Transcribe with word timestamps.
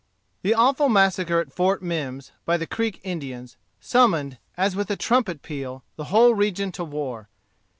The 0.41 0.55
awful 0.55 0.89
massacre 0.89 1.39
at 1.39 1.53
Fort 1.53 1.83
Mimms, 1.83 2.31
by 2.43 2.57
the 2.57 2.65
Creek 2.65 2.99
Indians, 3.03 3.55
summoned, 3.79 4.39
as 4.57 4.75
with 4.75 4.89
a 4.89 4.95
trumpet 4.95 5.43
peal, 5.43 5.83
the 5.95 6.05
whole 6.05 6.33
region 6.33 6.71
to 6.71 6.83
war. 6.83 7.29